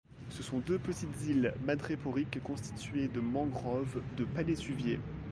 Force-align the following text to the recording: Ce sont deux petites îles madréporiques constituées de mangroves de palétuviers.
Ce 0.31 0.41
sont 0.41 0.57
deux 0.57 0.79
petites 0.79 1.27
îles 1.27 1.53
madréporiques 1.63 2.41
constituées 2.41 3.07
de 3.07 3.19
mangroves 3.19 4.01
de 4.17 4.25
palétuviers. 4.25 4.99